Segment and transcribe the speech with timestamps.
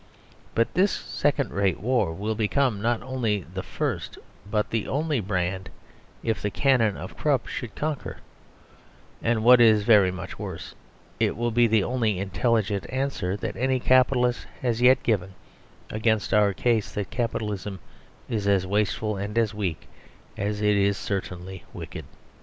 [0.55, 4.17] But this second rate war will become not only the first
[4.49, 5.69] but the only brand,
[6.23, 8.17] if the cannon of Krupp should conquer;
[9.21, 10.73] and, what is very much worse,
[11.19, 15.35] it will be the only intelligent answer that any capitalist has yet given
[15.91, 17.79] against our case that Capitalism
[18.27, 19.87] is as wasteful and as weak
[20.35, 22.05] as it is certainly wicked.